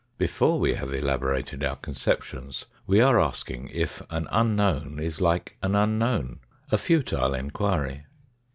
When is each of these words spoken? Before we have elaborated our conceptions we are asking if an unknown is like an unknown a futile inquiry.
Before 0.17 0.57
we 0.59 0.73
have 0.73 0.91
elaborated 0.95 1.63
our 1.63 1.75
conceptions 1.75 2.65
we 2.87 2.99
are 3.01 3.19
asking 3.21 3.69
if 3.71 4.01
an 4.09 4.27
unknown 4.31 4.99
is 4.99 5.21
like 5.21 5.57
an 5.61 5.75
unknown 5.75 6.39
a 6.71 6.79
futile 6.79 7.35
inquiry. 7.35 8.05